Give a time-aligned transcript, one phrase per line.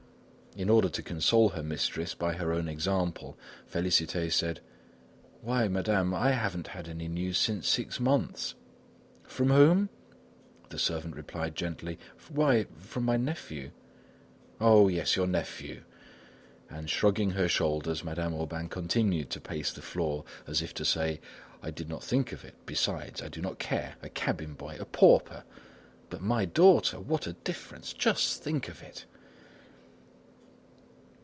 [0.57, 3.37] In order to console her mistress by her own example,
[3.71, 4.59] Félicité said:
[5.41, 8.53] "Why, Madame, I haven't had any news since six months!"
[9.23, 9.87] "From whom?"
[10.67, 13.71] The servant replied gently: "Why from my nephew."
[14.59, 15.83] "Oh, yes, your nephew!"
[16.69, 21.21] And shrugging her shoulders, Madame Aubain continued to pace the floor as if to say:
[21.63, 22.55] "I did not think of it.
[22.65, 25.45] Besides, I do not care, a cabin boy, a pauper!
[26.09, 27.93] but my daughter what a difference!
[27.93, 29.05] just think of it!